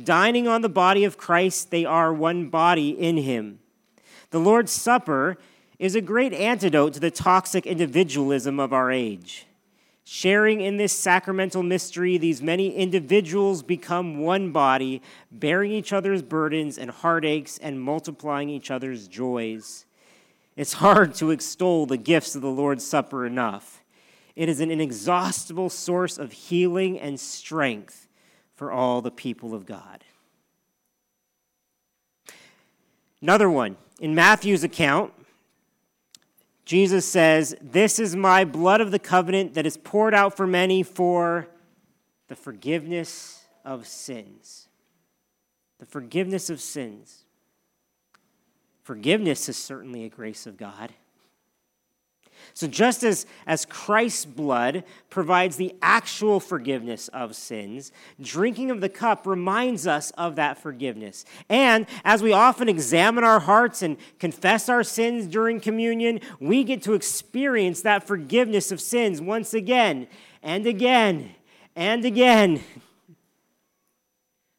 [0.02, 3.60] Dining on the body of Christ, they are one body in Him.
[4.30, 5.38] The Lord's Supper
[5.78, 9.46] is a great antidote to the toxic individualism of our age.
[10.04, 16.78] Sharing in this sacramental mystery, these many individuals become one body, bearing each other's burdens
[16.78, 19.86] and heartaches and multiplying each other's joys.
[20.56, 23.82] It's hard to extol the gifts of the Lord's Supper enough.
[24.36, 28.05] It is an inexhaustible source of healing and strength
[28.56, 30.02] for all the people of God.
[33.22, 35.12] Another one, in Matthew's account,
[36.64, 40.82] Jesus says, This is my blood of the covenant that is poured out for many
[40.82, 41.46] for
[42.28, 44.68] the forgiveness of sins.
[45.78, 47.24] The forgiveness of sins.
[48.82, 50.92] Forgiveness is certainly a grace of God.
[52.54, 58.88] So, just as, as Christ's blood provides the actual forgiveness of sins, drinking of the
[58.88, 61.24] cup reminds us of that forgiveness.
[61.48, 66.82] And as we often examine our hearts and confess our sins during communion, we get
[66.82, 70.08] to experience that forgiveness of sins once again
[70.42, 71.34] and again
[71.74, 72.60] and again.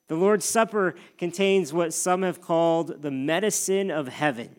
[0.08, 4.56] The Lord's Supper contains what some have called the medicine of heaven.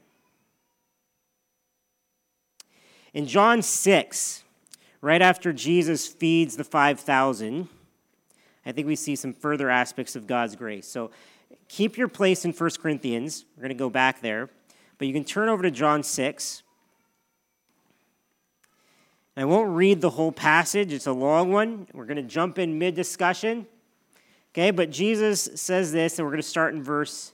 [3.14, 4.44] In John 6,
[5.00, 7.68] right after Jesus feeds the 5,000,
[8.66, 10.86] I think we see some further aspects of God's grace.
[10.86, 11.10] So
[11.68, 13.44] keep your place in 1 Corinthians.
[13.56, 14.50] We're going to go back there.
[14.98, 16.62] But you can turn over to John 6.
[19.36, 21.86] I won't read the whole passage, it's a long one.
[21.94, 23.68] We're going to jump in mid discussion.
[24.52, 27.32] Okay, but Jesus says this, and we're going to start in verse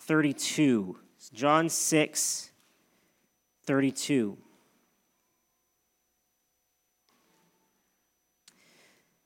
[0.00, 0.98] 32.
[1.16, 2.50] It's John 6,
[3.64, 4.36] 32.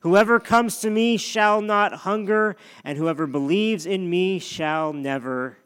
[0.00, 5.58] Whoever comes to me shall not hunger, and whoever believes in me shall never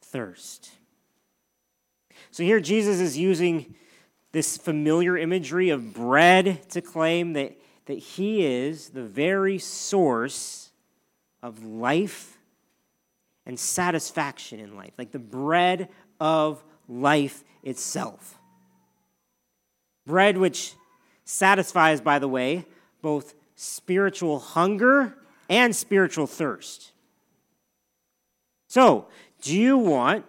[0.00, 0.70] thirst.
[2.30, 3.74] So here Jesus is using
[4.32, 10.70] this familiar imagery of bread to claim that, that he is the very source
[11.42, 12.38] of life
[13.44, 15.88] and satisfaction in life, like the bread
[16.20, 18.38] of life itself.
[20.06, 20.74] Bread which
[21.24, 22.66] satisfies, by the way,
[23.02, 25.14] both spiritual hunger
[25.50, 26.92] and spiritual thirst.
[28.68, 29.08] So,
[29.42, 30.24] do you want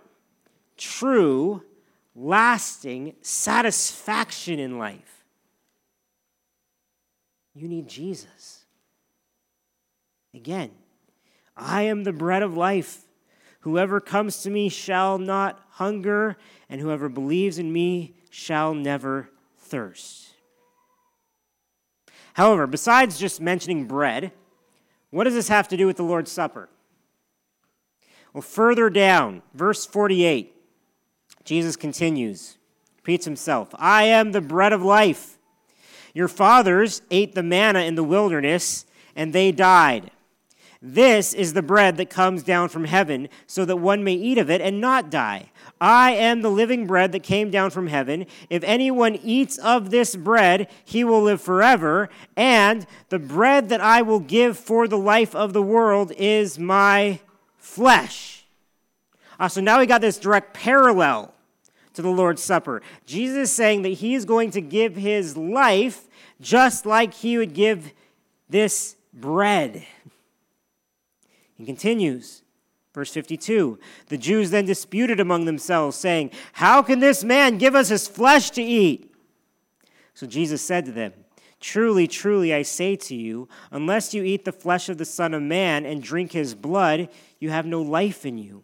[0.76, 1.63] true,
[2.13, 5.24] lasting satisfaction in life?
[7.56, 8.65] You need Jesus.
[10.34, 10.72] Again,
[11.56, 13.06] I am the bread of life.
[13.62, 16.36] Whoever comes to me shall not hunger,
[16.67, 20.31] and whoever believes in me shall never thirst.
[22.41, 24.32] However, besides just mentioning bread,
[25.12, 26.69] what does this have to do with the Lord's Supper?
[28.34, 30.51] Well, further down, verse 48,
[31.43, 32.58] Jesus continues,
[32.97, 35.38] repeats himself I am the bread of life.
[36.15, 40.10] Your fathers ate the manna in the wilderness, and they died.
[40.82, 44.50] This is the bread that comes down from heaven, so that one may eat of
[44.50, 45.52] it and not die.
[45.80, 48.26] I am the living bread that came down from heaven.
[48.50, 52.10] If anyone eats of this bread, he will live forever.
[52.36, 57.20] And the bread that I will give for the life of the world is my
[57.58, 58.46] flesh.
[59.39, 61.34] Uh, so now we got this direct parallel
[61.94, 62.82] to the Lord's Supper.
[63.06, 66.08] Jesus is saying that he is going to give his life
[66.39, 67.91] just like he would give
[68.50, 69.86] this bread.
[71.62, 72.41] He continues,
[72.91, 77.89] verse 52 The Jews then disputed among themselves, saying, How can this man give us
[77.89, 79.13] his flesh to eat?
[80.15, 81.13] So Jesus said to them,
[81.60, 85.43] Truly, truly, I say to you, unless you eat the flesh of the Son of
[85.43, 88.63] Man and drink his blood, you have no life in you.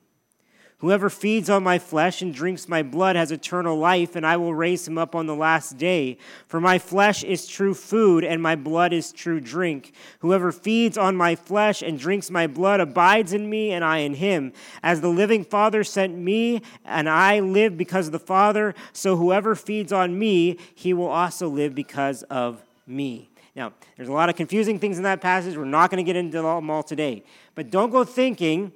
[0.79, 4.53] Whoever feeds on my flesh and drinks my blood has eternal life, and I will
[4.53, 6.19] raise him up on the last day.
[6.45, 9.91] For my flesh is true food, and my blood is true drink.
[10.19, 14.13] Whoever feeds on my flesh and drinks my blood abides in me, and I in
[14.13, 14.53] him.
[14.83, 19.55] As the living Father sent me, and I live because of the Father, so whoever
[19.55, 23.29] feeds on me, he will also live because of me.
[23.55, 25.57] Now, there's a lot of confusing things in that passage.
[25.57, 27.23] We're not going to get into them all today.
[27.55, 28.73] But don't go thinking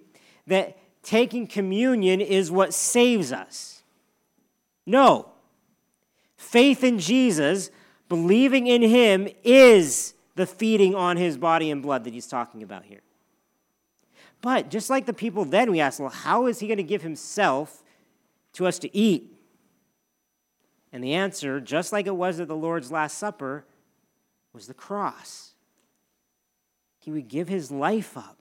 [0.47, 3.83] that taking communion is what saves us.
[4.85, 5.29] No.
[6.37, 7.71] Faith in Jesus,
[8.09, 12.85] believing in Him, is the feeding on His body and blood that He's talking about
[12.85, 13.01] here.
[14.41, 17.03] But just like the people then, we ask, well, how is He going to give
[17.03, 17.83] Himself
[18.53, 19.31] to us to eat?
[20.91, 23.65] And the answer, just like it was at the Lord's Last Supper,
[24.51, 25.53] was the cross.
[26.99, 28.40] He would give His life up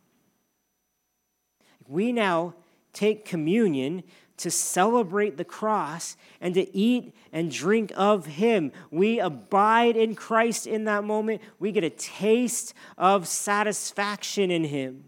[1.90, 2.54] we now
[2.92, 4.04] take communion
[4.36, 8.72] to celebrate the cross and to eat and drink of Him.
[8.90, 11.42] We abide in Christ in that moment.
[11.58, 15.04] We get a taste of satisfaction in Him.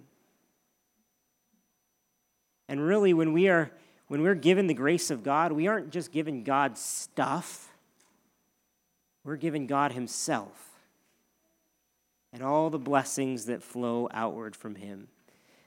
[2.68, 3.70] And really, when we are
[4.08, 7.72] when we're given the grace of God, we aren't just given God stuff.
[9.24, 10.72] We're given God Himself
[12.32, 15.08] and all the blessings that flow outward from Him.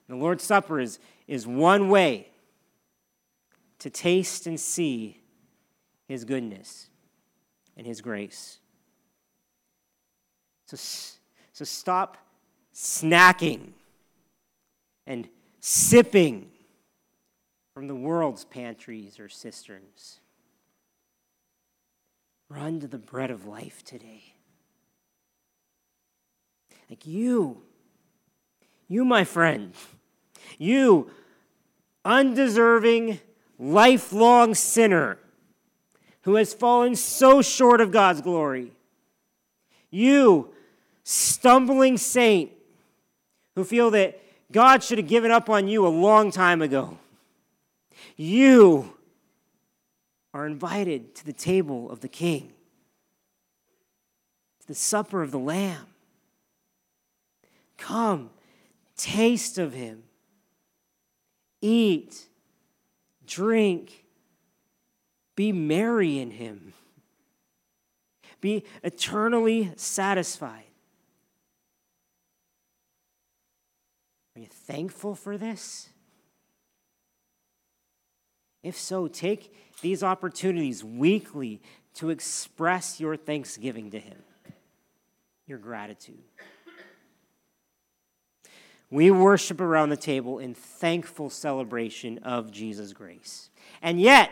[0.07, 2.29] The Lord's Supper is, is one way
[3.79, 5.21] to taste and see
[6.07, 6.87] His goodness
[7.75, 8.59] and His grace.
[10.67, 10.77] So,
[11.53, 12.17] so stop
[12.73, 13.69] snacking
[15.07, 15.27] and
[15.59, 16.51] sipping
[17.73, 20.19] from the world's pantries or cisterns.
[22.49, 24.35] Run to the bread of life today.
[26.89, 27.63] Like you,
[28.87, 29.73] you, my friend,
[30.57, 31.09] you,
[32.03, 33.19] undeserving,
[33.57, 35.17] lifelong sinner
[36.21, 38.71] who has fallen so short of God's glory.
[39.91, 40.49] You,
[41.03, 42.51] stumbling saint
[43.53, 44.19] who feel that
[44.51, 46.97] God should have given up on you a long time ago.
[48.17, 48.93] You
[50.33, 52.51] are invited to the table of the King,
[54.61, 55.85] to the supper of the Lamb.
[57.77, 58.31] Come,
[58.97, 60.03] taste of him,
[61.66, 62.28] eat,
[63.26, 64.05] drink,
[65.36, 66.74] be merry in him,
[68.39, 70.63] be eternally satisfied.
[74.36, 75.89] Are you thankful for this?
[78.61, 81.61] If so, take these opportunities weekly
[81.95, 84.18] to express your thanksgiving to Him,
[85.47, 86.24] your gratitude.
[88.95, 93.49] We worship around the table in thankful celebration of Jesus' grace.
[93.81, 94.31] And yet,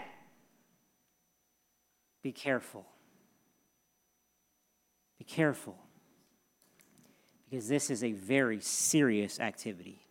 [2.22, 2.86] be careful.
[5.20, 5.76] Be careful.
[7.50, 10.08] Because this is a very serious activity.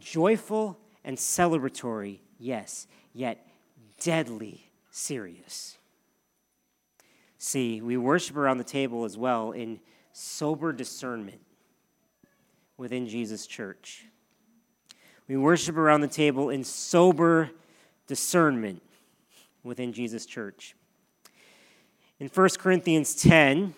[0.00, 3.46] Joyful and celebratory, yes, yet
[4.00, 5.78] deadly serious.
[7.38, 9.78] See, we worship around the table as well in
[10.12, 11.42] sober discernment
[12.76, 14.04] within Jesus' church.
[15.28, 17.50] We worship around the table in sober
[18.06, 18.82] discernment
[19.62, 20.74] within Jesus' church.
[22.18, 23.74] In 1 Corinthians 10,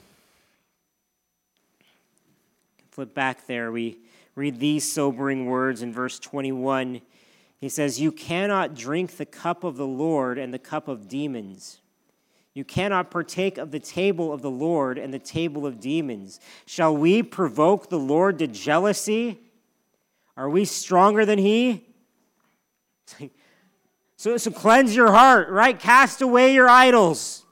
[2.91, 3.99] flip back there, we
[4.35, 7.01] read these sobering words in verse 21.
[7.61, 11.81] He says, You cannot drink the cup of the Lord and the cup of demons.
[12.55, 16.39] You cannot partake of the table of the Lord and the table of demons.
[16.67, 19.41] Shall we provoke the Lord to jealousy?
[20.37, 21.87] Are we stronger than He?
[24.17, 25.79] So, so cleanse your heart, right?
[25.79, 27.45] Cast away your idols.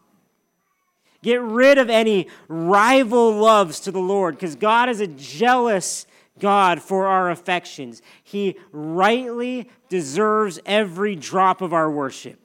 [1.23, 6.07] Get rid of any rival loves to the Lord because God is a jealous
[6.39, 8.01] God for our affections.
[8.25, 12.42] He rightly deserves every drop of our worship.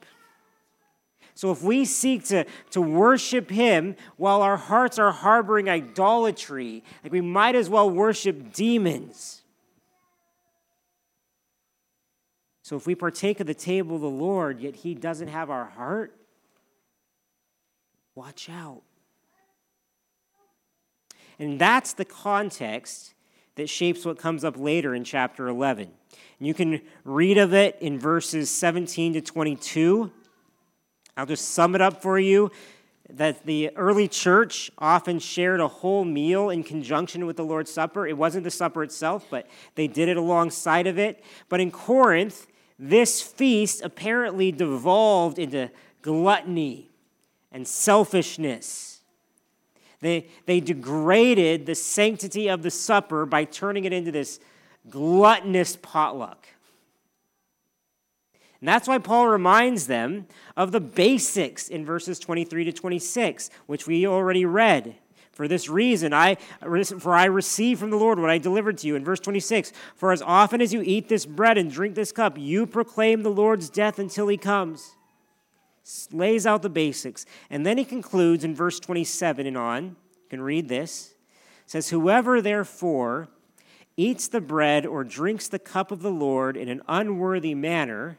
[1.38, 7.12] So if we seek to, to worship Him while our hearts are harboring idolatry, like
[7.12, 9.42] we might as well worship demons.
[12.62, 15.66] So if we partake of the table of the Lord, yet He doesn't have our
[15.66, 16.12] heart,
[18.16, 18.82] watch out.
[21.38, 23.14] And that's the context
[23.54, 25.88] that shapes what comes up later in chapter 11.
[26.40, 30.10] And you can read of it in verses 17 to 22.
[31.18, 32.52] I'll just sum it up for you
[33.10, 38.06] that the early church often shared a whole meal in conjunction with the Lord's Supper.
[38.06, 41.24] It wasn't the supper itself, but they did it alongside of it.
[41.48, 42.46] But in Corinth,
[42.78, 46.88] this feast apparently devolved into gluttony
[47.50, 49.00] and selfishness.
[49.98, 54.38] They, they degraded the sanctity of the supper by turning it into this
[54.88, 56.46] gluttonous potluck.
[58.60, 63.86] And that's why Paul reminds them of the basics in verses 23 to 26, which
[63.86, 64.96] we already read.
[65.38, 66.34] For this reason, I,
[66.98, 68.96] for I received from the Lord what I delivered to you.
[68.96, 72.36] In verse 26, for as often as you eat this bread and drink this cup,
[72.36, 74.96] you proclaim the Lord's death until he comes.
[76.10, 77.24] Lays out the basics.
[77.50, 79.84] And then he concludes in verse 27 and on.
[79.84, 81.14] You can read this.
[81.64, 83.28] It says, Whoever therefore
[83.96, 88.18] eats the bread or drinks the cup of the Lord in an unworthy manner,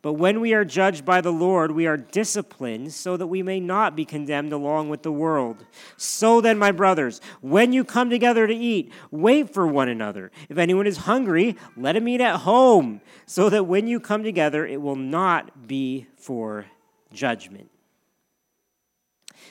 [0.00, 3.60] But when we are judged by the Lord, we are disciplined so that we may
[3.60, 5.64] not be condemned along with the world.
[5.96, 10.30] So then, my brothers, when you come together to eat, wait for one another.
[10.48, 14.66] If anyone is hungry, let him eat at home, so that when you come together,
[14.66, 16.66] it will not be for
[17.12, 17.70] judgment.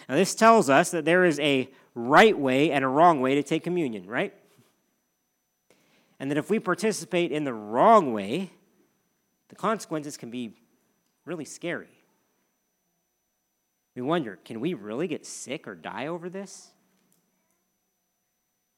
[0.08, 3.44] Now, this tells us that there is a right way and a wrong way to
[3.44, 4.34] take communion, right?
[6.20, 8.52] And that if we participate in the wrong way,
[9.50, 10.54] the consequences can be
[11.26, 11.90] really scary.
[13.96, 16.72] we wonder can we really get sick or die over this?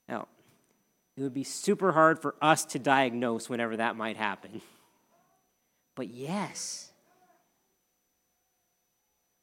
[0.08, 0.28] Now,
[1.16, 4.62] it would be super hard for us to diagnose whenever that might happen.
[5.96, 6.94] But yes,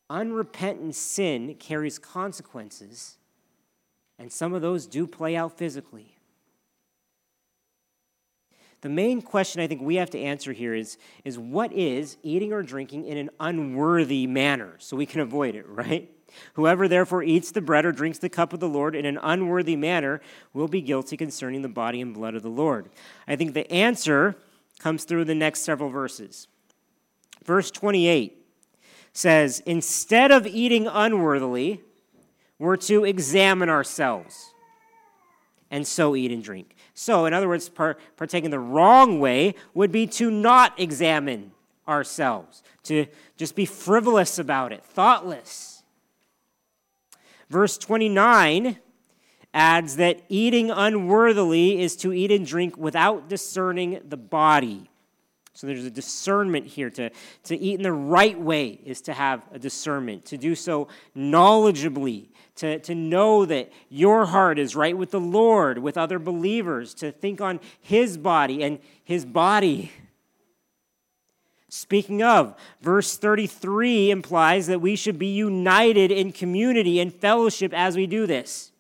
[0.08, 3.18] unrepentant sin carries consequences,
[4.18, 6.15] and some of those do play out physically.
[8.86, 12.52] The main question I think we have to answer here is, is what is eating
[12.52, 16.08] or drinking in an unworthy manner so we can avoid it, right?
[16.52, 19.74] Whoever therefore eats the bread or drinks the cup of the Lord in an unworthy
[19.74, 20.20] manner
[20.52, 22.88] will be guilty concerning the body and blood of the Lord.
[23.26, 24.36] I think the answer
[24.78, 26.46] comes through the next several verses.
[27.44, 28.40] Verse 28
[29.12, 31.80] says, Instead of eating unworthily,
[32.60, 34.52] we're to examine ourselves
[35.72, 36.75] and so eat and drink.
[36.98, 41.52] So, in other words, partaking the wrong way would be to not examine
[41.86, 43.04] ourselves, to
[43.36, 45.82] just be frivolous about it, thoughtless.
[47.50, 48.78] Verse 29
[49.52, 54.88] adds that eating unworthily is to eat and drink without discerning the body.
[55.56, 56.90] So there's a discernment here.
[56.90, 57.10] To,
[57.44, 62.28] to eat in the right way is to have a discernment, to do so knowledgeably,
[62.56, 67.10] to, to know that your heart is right with the Lord, with other believers, to
[67.10, 69.92] think on His body and His body.
[71.70, 77.96] Speaking of, verse 33 implies that we should be united in community and fellowship as
[77.96, 78.72] we do this.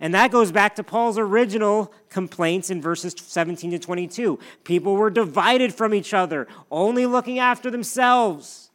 [0.00, 4.38] And that goes back to Paul's original complaints in verses 17 to 22.
[4.64, 8.70] People were divided from each other, only looking after themselves.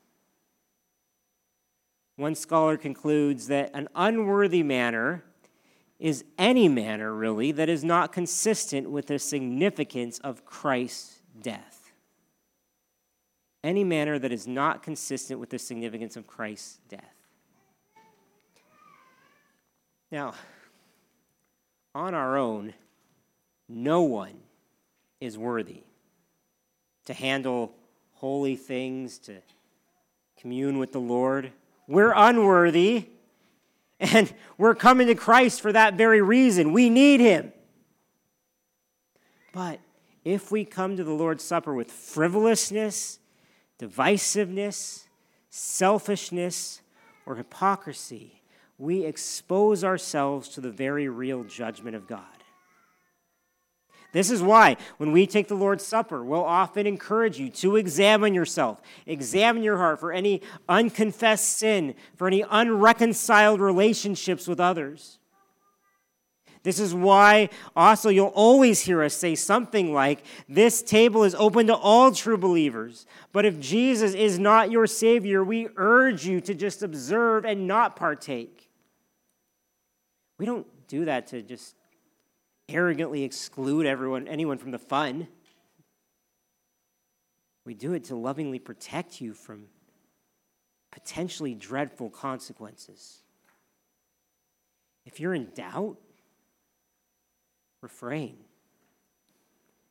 [2.16, 5.24] One scholar concludes that an unworthy manner
[6.00, 11.92] is any manner, really, that is not consistent with the significance of Christ's death.
[13.64, 17.16] Any manner that is not consistent with the significance of Christ's death.
[20.12, 20.34] Now,
[22.00, 22.74] on our own,
[23.68, 24.40] no one
[25.20, 25.84] is worthy
[27.06, 27.74] to handle
[28.14, 29.36] holy things, to
[30.40, 31.52] commune with the Lord.
[31.88, 33.10] We're unworthy,
[34.00, 36.72] and we're coming to Christ for that very reason.
[36.72, 37.52] We need Him.
[39.52, 39.82] But
[40.24, 43.20] if we come to the Lord's Supper with frivolousness,
[43.78, 45.04] divisiveness,
[45.50, 46.82] selfishness,
[47.26, 48.39] or hypocrisy,
[48.80, 52.24] we expose ourselves to the very real judgment of God.
[54.12, 58.34] This is why, when we take the Lord's Supper, we'll often encourage you to examine
[58.34, 65.20] yourself, examine your heart for any unconfessed sin, for any unreconciled relationships with others.
[66.64, 71.68] This is why also you'll always hear us say something like, This table is open
[71.68, 73.06] to all true believers.
[73.32, 77.96] But if Jesus is not your Savior, we urge you to just observe and not
[77.96, 78.59] partake.
[80.40, 81.76] We don't do that to just
[82.68, 85.28] arrogantly exclude everyone, anyone from the fun.
[87.66, 89.66] We do it to lovingly protect you from
[90.92, 93.20] potentially dreadful consequences.
[95.06, 95.98] If you're in doubt,
[97.82, 98.38] refrain.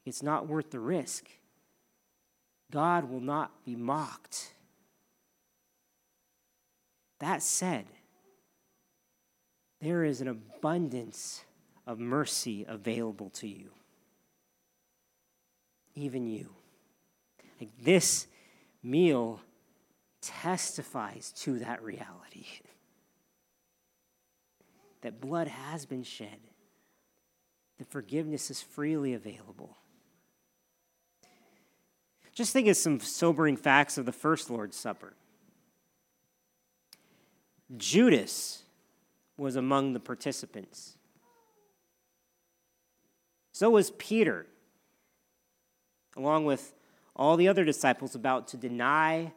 [0.04, 1.28] It's not worth the risk.
[2.70, 4.54] God will not be mocked.
[7.20, 7.86] That said,
[9.80, 11.44] there is an abundance
[11.86, 13.70] of mercy available to you.
[15.94, 16.50] Even you.
[17.60, 18.26] Like this
[18.82, 19.40] meal
[20.20, 22.46] testifies to that reality
[25.02, 26.38] that blood has been shed,
[27.78, 29.76] that forgiveness is freely available.
[32.34, 35.14] Just think of some sobering facts of the first Lord's Supper.
[37.76, 38.62] Judas
[39.38, 40.96] was among the participants.
[43.52, 44.46] So was Peter,
[46.16, 46.74] along with
[47.16, 49.32] all the other disciples about to deny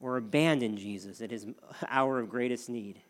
[0.00, 1.46] or abandon Jesus at his
[1.88, 3.00] hour of greatest need.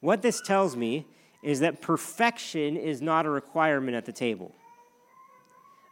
[0.00, 1.06] What this tells me
[1.42, 4.54] is that perfection is not a requirement at the table.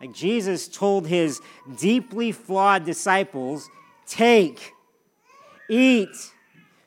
[0.00, 1.40] Like Jesus told his
[1.78, 3.68] deeply flawed disciples,
[4.06, 4.72] take,
[5.68, 6.16] eat,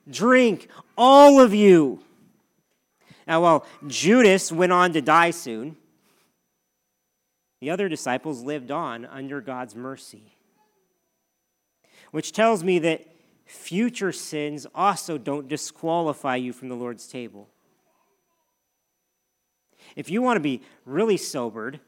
[0.10, 2.02] drink, all of you.
[3.28, 5.78] Now, while Judas went on to die soon,
[7.60, 10.34] the other disciples lived on under God's mercy.
[12.12, 13.06] Which tells me that
[13.46, 17.48] future sins also don't disqualify you from the Lord's table.
[19.96, 21.80] If you want to be really sobered,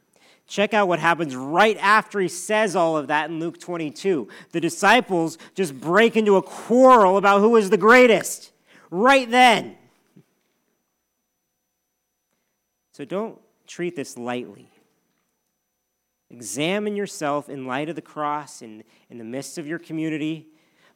[0.48, 4.28] Check out what happens right after he says all of that in Luke 22.
[4.52, 8.52] The disciples just break into a quarrel about who is the greatest
[8.92, 9.78] right then.
[12.92, 14.70] So don't treat this lightly.
[16.30, 20.48] Examine yourself in light of the cross in, in the midst of your community,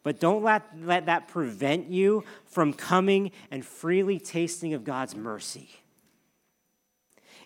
[0.03, 5.69] but don't let, let that prevent you from coming and freely tasting of God's mercy.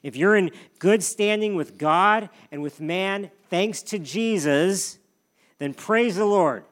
[0.04, 4.98] If you're in good standing with God and with man, thanks to Jesus,
[5.60, 6.64] then praise the Lord.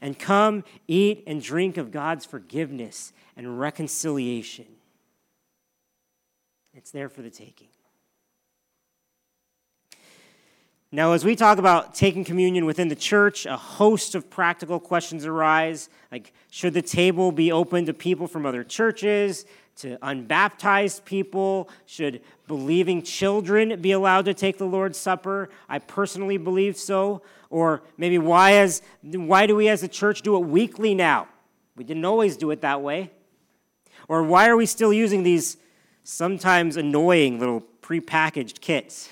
[0.00, 4.66] And come, eat, and drink of God's forgiveness and reconciliation.
[6.74, 7.68] It's there for the taking.
[10.94, 15.24] Now, as we talk about taking communion within the church, a host of practical questions
[15.24, 15.88] arise.
[16.10, 21.68] Like, should the table be open to people from other churches, to unbaptized people?
[21.86, 25.48] Should believing children be allowed to take the Lord's Supper?
[25.68, 27.22] I personally believe so.
[27.50, 31.28] Or maybe why, as, why do we as a church do it weekly now?
[31.76, 33.10] We didn't always do it that way.
[34.08, 35.56] Or why are we still using these
[36.04, 39.08] sometimes annoying little prepackaged kits?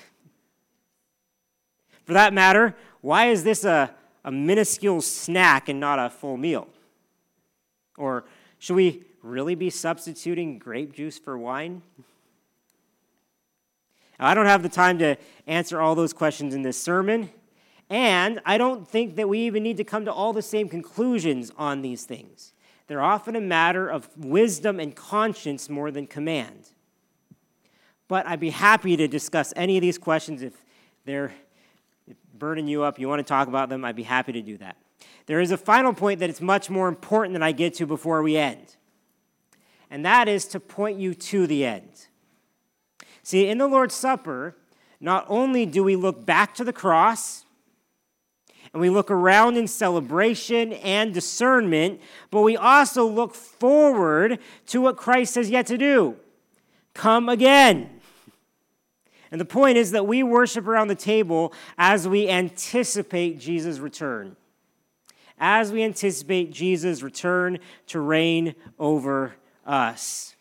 [2.05, 3.95] For that matter, why is this a,
[4.25, 6.69] a minuscule snack and not a full meal?
[7.97, 8.25] Or
[8.59, 11.83] should we really be substituting grape juice for wine?
[14.19, 15.17] Now, I don't have the time to
[15.47, 17.31] answer all those questions in this sermon,
[17.89, 21.51] and I don't think that we even need to come to all the same conclusions
[21.57, 22.53] on these things.
[22.87, 26.71] They're often a matter of wisdom and conscience more than command.
[28.09, 30.55] But I'd be happy to discuss any of these questions if
[31.05, 31.33] they're
[32.37, 34.77] burning you up, you want to talk about them, I'd be happy to do that.
[35.27, 38.23] There is a final point that it's much more important that I get to before
[38.23, 38.77] we end,
[39.91, 42.07] and that is to point you to the end.
[43.23, 44.57] See, in the Lord's Supper,
[45.01, 47.45] not only do we look back to the cross,
[48.73, 54.97] and we look around in celebration and discernment, but we also look forward to what
[54.97, 56.17] Christ has yet to do
[56.95, 57.89] come again.
[59.31, 64.37] And the point is that we worship around the table as we anticipate Jesus' return.
[65.39, 69.35] As we anticipate Jesus' return to reign over
[69.71, 70.35] us.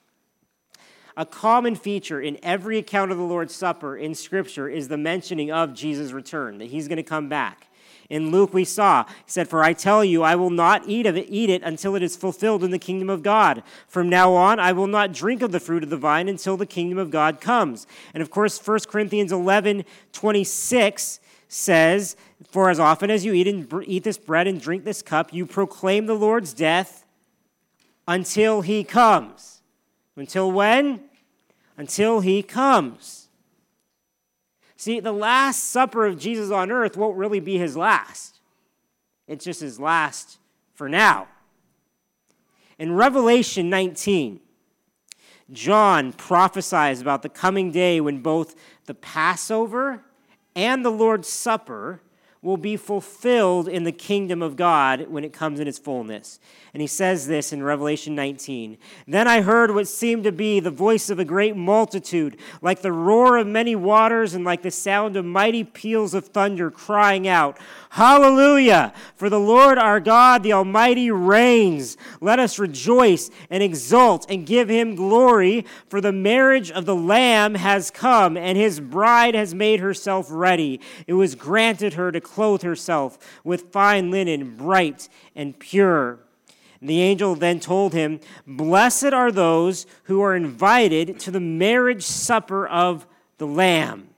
[1.16, 5.52] A common feature in every account of the Lord's Supper in Scripture is the mentioning
[5.52, 7.68] of Jesus' return, that he's going to come back.
[8.10, 11.16] In Luke, we saw, he said, For I tell you, I will not eat of
[11.16, 13.62] it, eat it until it is fulfilled in the kingdom of God.
[13.88, 16.66] From now on, I will not drink of the fruit of the vine until the
[16.66, 17.86] kingdom of God comes.
[18.14, 21.20] And of course, 1 Corinthians 11 26
[21.50, 22.16] says,
[22.50, 25.46] For as often as you eat, and, eat this bread and drink this cup, you
[25.46, 27.06] proclaim the Lord's death
[28.10, 29.62] until he comes.
[30.16, 31.02] Until when?
[31.78, 33.30] Until he comes.
[34.76, 38.40] See, the Last Supper of Jesus on earth won't really be his last,
[39.28, 40.40] it's just his last
[40.74, 41.28] for now.
[42.80, 44.40] In Revelation 19,
[45.52, 48.56] John prophesies about the coming day when both
[48.86, 50.04] the Passover
[50.56, 52.02] and the Lord's Supper
[52.42, 56.40] will be fulfilled in the kingdom of God when it comes in its fullness.
[56.74, 58.78] And he says this in Revelation 19.
[59.08, 62.92] Then I heard what seemed to be the voice of a great multitude, like the
[62.92, 67.58] roar of many waters and like the sound of mighty peals of thunder, crying out,
[67.94, 68.94] Hallelujah!
[69.16, 71.98] For the Lord our God, the Almighty, reigns.
[72.22, 77.56] Let us rejoice and exult and give him glory, for the marriage of the Lamb
[77.56, 80.80] has come, and his bride has made herself ready.
[81.08, 86.20] It was granted her to clothe herself with fine linen, bright and pure.
[86.82, 92.68] The angel then told him, Blessed are those who are invited to the marriage supper
[92.68, 93.06] of
[93.38, 94.10] the Lamb.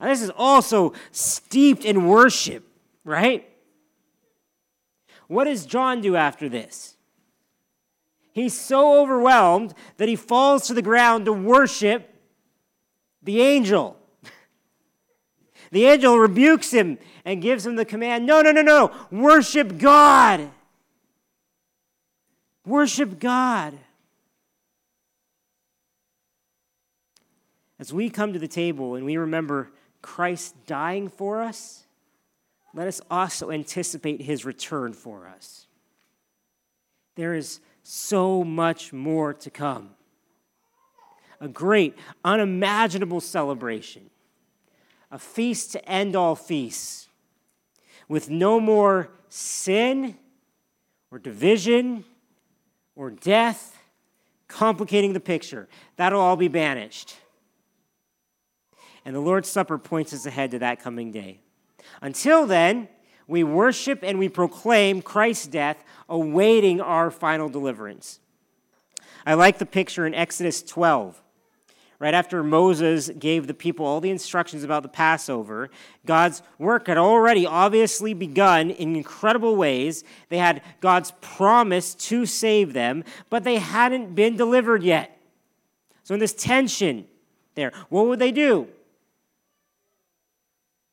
[0.00, 2.64] Now, this is also steeped in worship,
[3.04, 3.48] right?
[5.26, 6.96] What does John do after this?
[8.32, 12.14] He's so overwhelmed that he falls to the ground to worship
[13.22, 13.97] the angel.
[15.70, 20.50] The angel rebukes him and gives him the command no, no, no, no, worship God.
[22.64, 23.78] Worship God.
[27.78, 29.70] As we come to the table and we remember
[30.02, 31.84] Christ dying for us,
[32.74, 35.66] let us also anticipate his return for us.
[37.14, 39.90] There is so much more to come.
[41.40, 44.10] A great, unimaginable celebration,
[45.10, 47.08] a feast to end all feasts,
[48.08, 50.16] with no more sin
[51.10, 52.04] or division
[52.96, 53.78] or death
[54.48, 55.68] complicating the picture.
[55.96, 57.16] That'll all be banished.
[59.04, 61.40] And the Lord's Supper points us ahead to that coming day.
[62.02, 62.88] Until then,
[63.26, 68.20] we worship and we proclaim Christ's death, awaiting our final deliverance.
[69.26, 71.22] I like the picture in Exodus 12.
[72.00, 75.68] Right after Moses gave the people all the instructions about the Passover,
[76.06, 80.04] God's work had already obviously begun in incredible ways.
[80.28, 85.20] They had God's promise to save them, but they hadn't been delivered yet.
[86.04, 87.04] So, in this tension
[87.56, 88.68] there, what would they do?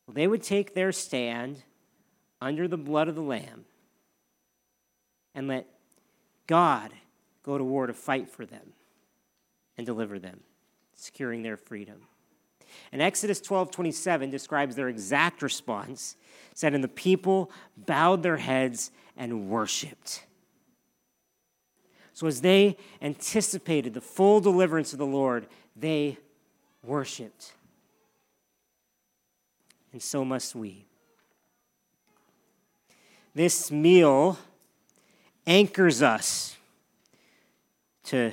[0.06, 1.62] Well, they would take their stand
[2.40, 3.64] under the blood of the Lamb
[5.36, 5.68] and let
[6.48, 6.92] God
[7.44, 8.72] go to war to fight for them
[9.76, 10.40] and deliver them
[10.96, 12.00] securing their freedom.
[12.92, 16.16] And Exodus 12 27 describes their exact response,
[16.54, 20.24] said, And the people bowed their heads and worshiped.
[22.12, 26.16] So as they anticipated the full deliverance of the Lord, they
[26.82, 27.52] worshiped.
[29.92, 30.86] And so must we.
[33.34, 34.38] This meal
[35.46, 36.56] anchors us
[38.04, 38.32] to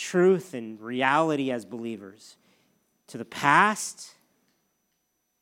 [0.00, 2.36] truth and reality as believers
[3.06, 4.14] to the past,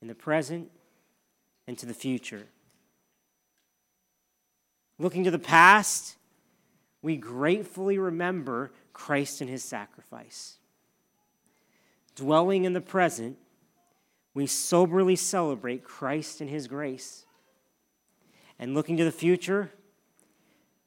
[0.03, 0.69] in the present,
[1.69, 2.47] and to the future.
[4.99, 6.17] Looking to the past,
[7.03, 10.57] we gratefully remember Christ and his sacrifice.
[12.17, 13.39] Dwelling in the present,
[14.35, 17.25] we soberly celebrate Christ and his grace.
[18.59, 19.71] And looking to the future,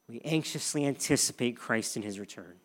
[0.08, 2.56] we anxiously anticipate Christ and his return.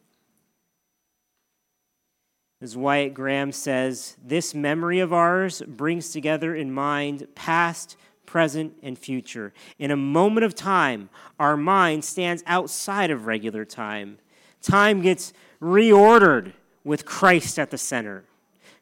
[2.59, 8.97] As Wyatt Graham says, this memory of ours brings together in mind past, present, and
[8.97, 9.53] future.
[9.77, 14.17] In a moment of time, our mind stands outside of regular time.
[14.61, 16.53] Time gets reordered
[16.83, 18.23] with Christ at the center.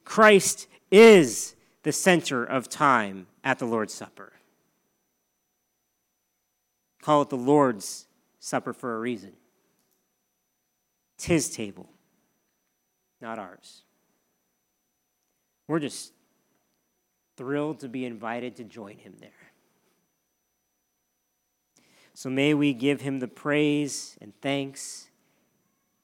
[0.06, 4.32] Christ is the center of time at the Lord's Supper.
[7.02, 8.08] Call it the Lord's
[8.40, 9.34] Supper for a reason.
[11.18, 11.90] It's His table
[13.22, 13.84] not ours.
[15.68, 16.14] We're just
[17.38, 19.32] thrilled to be invited to join him there.
[22.14, 25.08] So may we give him the praise and thanks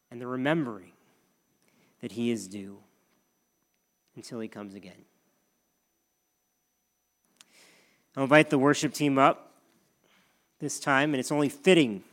[0.10, 0.92] and the remembering
[2.02, 2.80] that he is due
[4.16, 5.06] until he comes again.
[8.18, 9.54] I'll invite the worship team up
[10.60, 12.04] this time, and it's only fitting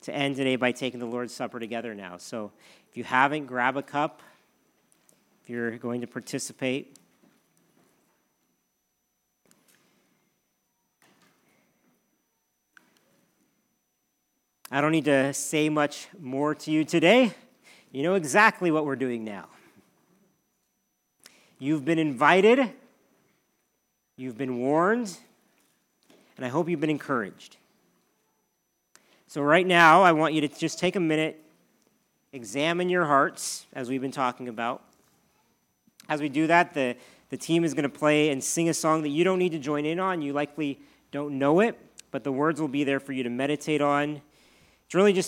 [0.00, 2.16] to end today by taking the Lord's Supper together now.
[2.16, 2.52] So
[2.98, 4.22] you haven't, grab a cup
[5.40, 6.96] if you're going to participate.
[14.68, 17.32] I don't need to say much more to you today.
[17.92, 19.46] You know exactly what we're doing now.
[21.60, 22.72] You've been invited,
[24.16, 25.16] you've been warned,
[26.36, 27.58] and I hope you've been encouraged.
[29.28, 31.40] So, right now, I want you to just take a minute,
[32.32, 34.82] examine your hearts, as we've been talking about.
[36.08, 36.96] As we do that, the,
[37.30, 39.58] the team is going to play and sing a song that you don't need to
[39.58, 40.22] join in on.
[40.22, 41.78] You likely don't know it,
[42.10, 44.20] but the words will be there for you to meditate on.
[44.86, 45.26] It's really just